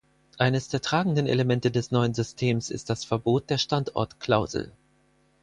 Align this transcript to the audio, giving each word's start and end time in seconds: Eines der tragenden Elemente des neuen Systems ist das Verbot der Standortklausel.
Eines 0.39 0.67
der 0.67 0.81
tragenden 0.81 1.27
Elemente 1.27 1.69
des 1.69 1.91
neuen 1.91 2.15
Systems 2.15 2.71
ist 2.71 2.89
das 2.89 3.05
Verbot 3.05 3.51
der 3.51 3.59
Standortklausel. 3.59 4.71